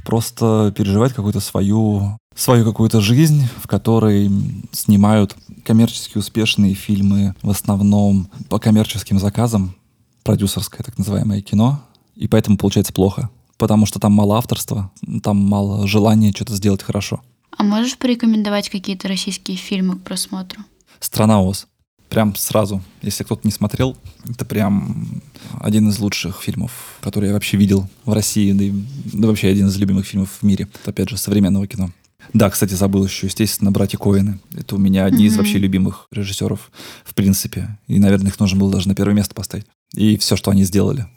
[0.06, 4.32] Просто переживать какую-то свою, свою какую-то жизнь, в которой
[4.72, 9.76] снимают коммерчески успешные фильмы в основном по коммерческим заказам,
[10.24, 11.82] продюсерское так называемое кино,
[12.16, 14.92] и поэтому получается плохо, потому что там мало авторства,
[15.24, 17.22] там мало желания что-то сделать хорошо.
[17.58, 20.62] А можешь порекомендовать какие-то российские фильмы к просмотру?
[21.00, 21.68] «Страна Оз».
[22.10, 22.82] Прям сразу.
[23.04, 23.96] Если кто-то не смотрел,
[24.28, 25.22] это прям
[25.60, 28.74] один из лучших фильмов, которые я вообще видел в России, да, и,
[29.14, 30.68] да вообще один из любимых фильмов в мире.
[30.82, 31.92] Это, опять же, современного кино.
[32.34, 34.40] Да, кстати, забыл еще, естественно, «Братья Коины».
[34.56, 35.28] Это у меня одни mm-hmm.
[35.28, 36.72] из вообще любимых режиссеров,
[37.04, 37.78] в принципе.
[37.88, 39.66] И, наверное, их нужно было даже на первое место поставить.
[39.96, 41.08] И все, что они сделали.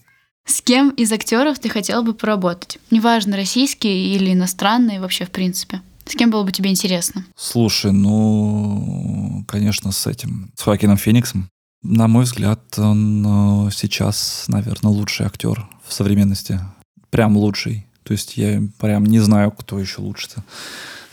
[0.44, 2.78] С кем из актеров ты хотел бы поработать?
[2.90, 5.82] Неважно, российские или иностранные, вообще в принципе.
[6.04, 7.24] С кем было бы тебе интересно?
[7.36, 11.48] Слушай, ну, конечно, с этим, с Хоакином Фениксом.
[11.82, 16.60] На мой взгляд, он э, сейчас, наверное, лучший актер в современности.
[17.10, 17.86] Прям лучший.
[18.02, 20.44] То есть я прям не знаю, кто еще лучше-то.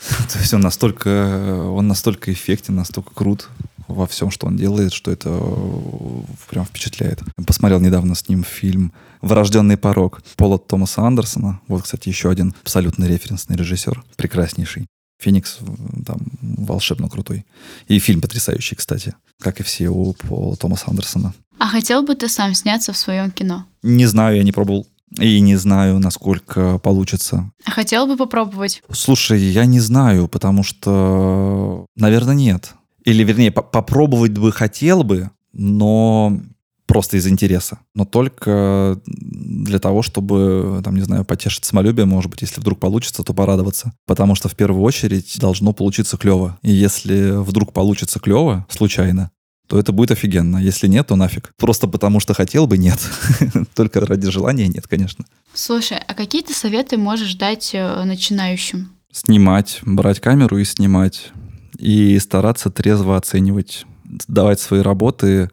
[0.32, 3.48] То есть он настолько, он настолько эффектен, настолько крут
[3.86, 7.20] во всем, что он делает, что это э, прям впечатляет.
[7.46, 11.60] Посмотрел недавно с ним фильм «Врожденный порог» Пола Томаса Андерсона.
[11.66, 14.86] Вот, кстати, еще один абсолютно референсный режиссер, прекраснейший.
[15.20, 15.58] Феникс
[16.06, 17.44] там волшебно крутой.
[17.88, 21.34] И фильм потрясающий, кстати, как и все у Пола Томаса Андерсона.
[21.58, 23.66] А хотел бы ты сам сняться в своем кино?
[23.82, 24.86] Не знаю, я не пробовал.
[25.18, 27.50] И не знаю, насколько получится.
[27.64, 28.82] А хотел бы попробовать?
[28.92, 32.74] Слушай, я не знаю, потому что, наверное, нет.
[33.04, 36.38] Или, вернее, попробовать бы хотел бы, но
[36.86, 37.78] просто из интереса.
[37.94, 43.22] Но только для того, чтобы, там, не знаю, потешить самолюбие, может быть, если вдруг получится,
[43.22, 43.92] то порадоваться.
[44.06, 46.58] Потому что в первую очередь должно получиться клево.
[46.62, 49.30] И если вдруг получится клево, случайно,
[49.70, 50.58] то это будет офигенно.
[50.58, 51.54] Если нет, то нафиг.
[51.56, 52.98] Просто потому что хотел бы, нет.
[53.76, 55.24] Только ради желания нет, конечно.
[55.54, 58.90] Слушай, а какие ты советы можешь дать э, начинающим?
[59.12, 61.30] Снимать, брать камеру и снимать
[61.78, 63.86] и стараться трезво оценивать,
[64.26, 65.50] давать свои работы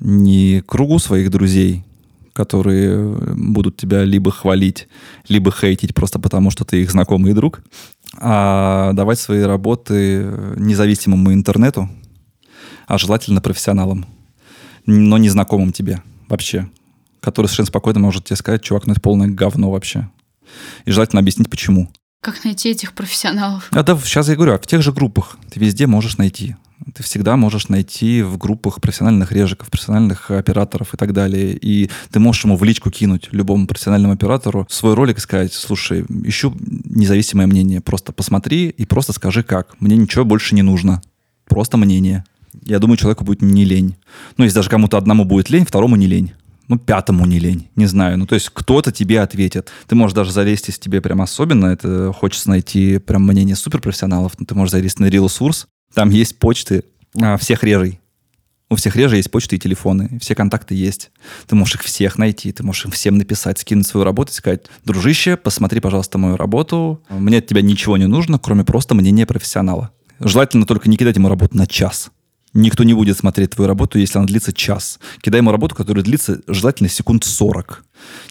[0.00, 1.84] не кругу своих друзей,
[2.32, 4.88] которые будут тебя либо хвалить,
[5.28, 7.62] либо хейтить просто потому, что ты их знакомый друг,
[8.18, 11.88] а давать свои работы независимому интернету,
[12.86, 14.06] а желательно профессионалам,
[14.86, 16.68] но незнакомым тебе вообще,
[17.20, 20.08] который совершенно спокойно может тебе сказать, чувак, ну это полное говно вообще.
[20.84, 21.90] И желательно объяснить, почему.
[22.20, 23.68] Как найти этих профессионалов?
[23.70, 26.56] А да, сейчас я говорю, а в тех же группах ты везде можешь найти.
[26.94, 31.56] Ты всегда можешь найти в группах профессиональных режиков, профессиональных операторов и так далее.
[31.60, 36.04] И ты можешь ему в личку кинуть, любому профессиональному оператору, свой ролик и сказать, слушай,
[36.24, 37.80] ищу независимое мнение.
[37.80, 39.80] Просто посмотри и просто скажи как.
[39.80, 41.02] Мне ничего больше не нужно.
[41.46, 42.24] Просто мнение.
[42.62, 43.96] Я думаю, человеку будет не лень.
[44.36, 46.32] Ну, если даже кому-то одному будет лень, второму не лень.
[46.68, 48.18] ну, пятому не лень, не знаю.
[48.18, 49.70] Ну, то есть кто-то тебе ответит.
[49.86, 54.46] Ты можешь даже залезть, если тебе прям особенно это хочется найти прям мнение суперпрофессионалов, но
[54.46, 55.66] ты можешь залезть на Real Source.
[55.92, 56.84] Там есть почты
[57.20, 58.00] а, всех режей.
[58.70, 61.10] У всех режей есть почты и телефоны, все контакты есть.
[61.46, 64.62] Ты можешь их всех найти, ты можешь им всем написать, скинуть свою работу и сказать,
[64.84, 67.02] дружище, посмотри, пожалуйста, мою работу.
[67.10, 69.90] Мне от тебя ничего не нужно, кроме просто мнения профессионала.
[70.18, 72.10] Желательно только не кидать ему работу на час.
[72.54, 75.00] Никто не будет смотреть твою работу, если она длится час.
[75.20, 77.84] Кидай ему работу, которая длится желательно секунд 40.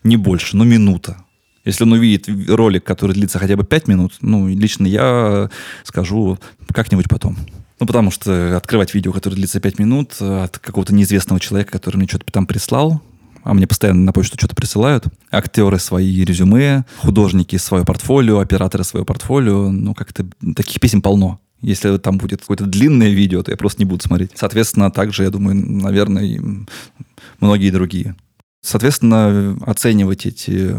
[0.03, 1.17] Не больше, но минута.
[1.65, 5.49] Если он увидит ролик, который длится хотя бы 5 минут, ну, лично я
[5.83, 6.39] скажу
[6.73, 7.37] как-нибудь потом.
[7.79, 12.07] Ну, потому что открывать видео, которое длится 5 минут от какого-то неизвестного человека, который мне
[12.07, 13.01] что-то там прислал,
[13.43, 15.05] а мне постоянно на почту что-то присылают.
[15.31, 19.69] Актеры свои резюме, художники свое портфолио, операторы свое портфолио.
[19.69, 21.41] Ну, как-то таких писем полно.
[21.63, 24.31] Если там будет какое-то длинное видео, то я просто не буду смотреть.
[24.35, 26.39] Соответственно, также, я думаю, наверное, и
[27.39, 28.15] многие другие.
[28.61, 30.75] Соответственно, оценивать эти,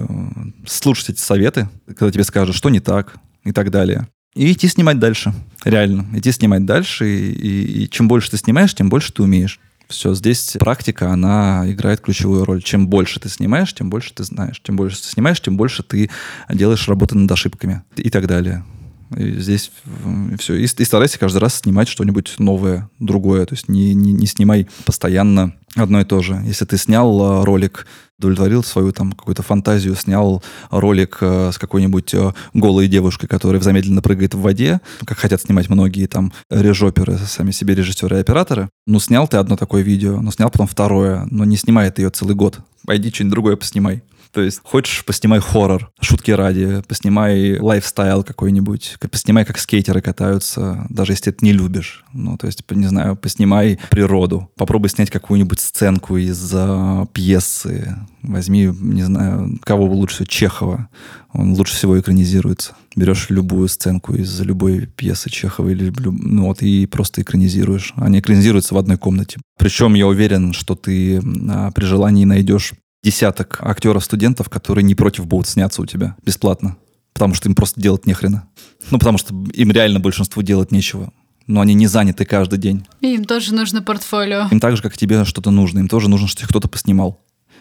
[0.67, 4.09] слушать эти советы, когда тебе скажут, что не так и так далее.
[4.35, 5.33] И идти снимать дальше.
[5.65, 6.07] Реально.
[6.13, 7.09] Идти снимать дальше.
[7.09, 9.61] И, и, и чем больше ты снимаешь, тем больше ты умеешь.
[9.89, 12.63] Все, здесь практика, она играет ключевую роль.
[12.63, 14.61] Чем больше ты снимаешь, тем больше ты знаешь.
[14.63, 16.11] Чем больше ты снимаешь, тем больше ты
[16.49, 18.65] делаешь работы над ошибками и так далее.
[19.17, 19.71] И здесь
[20.39, 20.55] все.
[20.55, 23.47] И, и старайся каждый раз снимать что-нибудь новое, другое.
[23.47, 26.41] То есть не, не, не снимай постоянно одно и то же.
[26.45, 27.87] Если ты снял э, ролик,
[28.19, 34.03] удовлетворил свою там какую-то фантазию, снял ролик э, с какой-нибудь э, голой девушкой, которая замедленно
[34.03, 38.69] прыгает в воде, как хотят снимать многие там режоперы, сами себе режиссеры и операторы.
[38.87, 42.35] Ну, снял ты одно такое видео, но снял потом второе, но не снимает ее целый
[42.35, 42.61] год.
[42.87, 44.03] Пойди что-нибудь другое поснимай.
[44.35, 51.13] То есть хочешь, поснимай хоррор, шутки ради, поснимай лайфстайл какой-нибудь, поснимай, как скейтеры катаются, даже
[51.13, 52.05] если ты это не любишь.
[52.13, 54.51] Ну, то есть, не знаю, поснимай природу.
[54.57, 57.97] Попробуй снять какую-нибудь сценку из uh, пьесы.
[58.23, 60.89] Возьми, не знаю, кого лучше всего, Чехова.
[61.33, 62.75] Он лучше всего экранизируется.
[62.97, 67.93] Берешь любую сценку из любой пьесы Чехова или ну, вот, и просто экранизируешь.
[67.97, 69.39] Они экранизируются в одной комнате.
[69.59, 72.73] Причем я уверен, что ты а, при желании найдешь
[73.05, 76.77] десяток актеров-студентов, которые не против будут сняться у тебя бесплатно.
[77.13, 78.49] Потому что им просто делать нехрена.
[78.91, 81.13] Ну, потому что им реально большинству делать нечего.
[81.47, 82.87] Но они не заняты каждый день.
[83.03, 84.49] И им тоже нужно портфолио.
[84.51, 85.79] Им так же, как тебе что-то нужно.
[85.79, 87.21] Им тоже нужно, чтобы кто-то поснимал.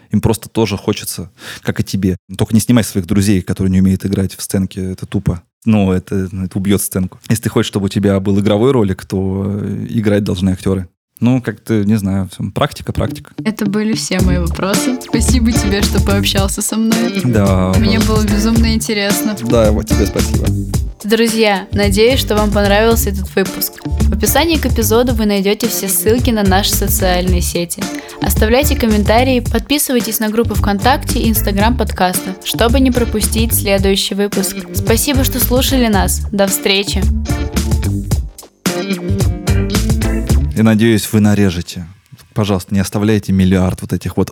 [0.10, 1.32] Им просто тоже хочется,
[1.62, 2.18] как и тебе.
[2.38, 4.92] Только не снимай своих друзей, которые не умеют играть в сценке.
[4.92, 5.44] Это тупо.
[5.66, 7.20] Ну, это, это убьет сценку.
[7.30, 10.88] Если ты хочешь, чтобы у тебя был игровой ролик, то э, играть должны актеры.
[11.24, 13.32] Ну, как-то, не знаю, практика, практика.
[13.46, 15.00] Это были все мои вопросы.
[15.02, 17.22] Спасибо тебе, что пообщался со мной.
[17.24, 17.72] Да.
[17.78, 19.34] Мне было безумно интересно.
[19.44, 20.46] Да, вот тебе спасибо.
[21.02, 23.72] Друзья, надеюсь, что вам понравился этот выпуск.
[23.86, 27.82] В описании к эпизоду вы найдете все ссылки на наши социальные сети.
[28.22, 34.58] Оставляйте комментарии, подписывайтесь на группы ВКонтакте и Инстаграм подкаста, чтобы не пропустить следующий выпуск.
[34.74, 36.20] Спасибо, что слушали нас.
[36.34, 37.02] До встречи.
[40.56, 41.88] И надеюсь, вы нарежете.
[42.34, 44.32] Пожалуйста, не оставляйте миллиард вот этих вот...